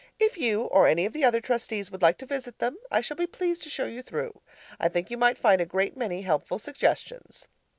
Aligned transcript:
If 0.17 0.35
you 0.35 0.63
or 0.63 0.87
any 0.87 1.05
of 1.05 1.13
the 1.13 1.23
other 1.23 1.39
Trustees 1.39 1.91
would 1.91 2.01
like 2.01 2.17
to 2.17 2.25
visit 2.25 2.57
them, 2.57 2.75
I 2.89 3.01
shall 3.01 3.17
be 3.17 3.27
pleased 3.27 3.61
to 3.65 3.69
show 3.69 3.85
you 3.85 4.01
through. 4.01 4.41
I 4.79 4.89
think 4.89 5.11
you 5.11 5.17
might 5.19 5.37
find 5.37 5.61
a 5.61 5.65
great 5.67 5.95
many 5.95 6.23
helpful 6.23 6.57
suggestions. 6.57 7.47